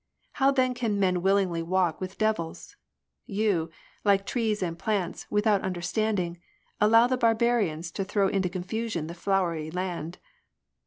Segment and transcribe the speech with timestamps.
[0.33, 2.75] How then can men willingly walk with devils?
[3.27, 3.69] You,
[4.03, 6.41] like trees and plants, without understanding.
[6.79, 10.17] Allow the barbarians to throw into confusion the Flowery Land.